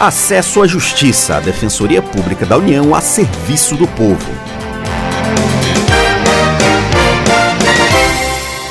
[0.00, 4.32] Acesso à Justiça, a Defensoria Pública da União a serviço do povo.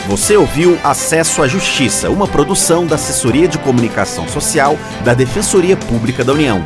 [0.07, 6.23] Você ouviu Acesso à Justiça, uma produção da Assessoria de Comunicação Social da Defensoria Pública
[6.23, 6.65] da União.